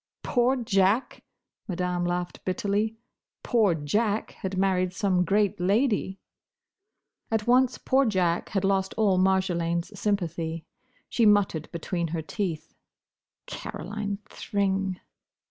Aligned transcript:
"Poor 0.23 0.55
Jack!" 0.55 1.21
Madame 1.67 2.03
laughed 2.07 2.43
bitterly. 2.43 2.95
"Poor 3.43 3.75
Jack 3.75 4.31
had 4.31 4.57
married 4.57 4.93
some 4.93 5.23
great 5.23 5.59
lady!" 5.59 6.17
At 7.29 7.45
once 7.45 7.77
poor 7.77 8.03
Jack 8.07 8.49
had 8.49 8.63
lost 8.65 8.95
all 8.97 9.19
Marjolaine's 9.19 9.99
sympathy. 9.99 10.65
She 11.07 11.27
muttered 11.27 11.71
between 11.71 12.07
her 12.07 12.23
teeth, 12.23 12.73
"Caroline 13.45 14.17
Thring." 14.27 14.99